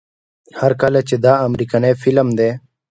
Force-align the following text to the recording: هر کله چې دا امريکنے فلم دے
هر 0.59 0.71
کله 0.81 0.99
چې 1.07 1.15
دا 1.25 1.33
امريکنے 1.47 1.91
فلم 2.01 2.27
دے 2.39 2.49